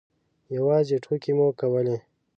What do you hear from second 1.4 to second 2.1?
کولې.